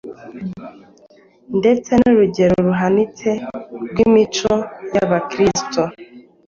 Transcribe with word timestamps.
ndetse 1.59 1.91
n’urugero 1.99 2.55
ruhanitse 2.67 3.29
rw’imico 3.89 4.53
y’Abakristo, 4.93 5.81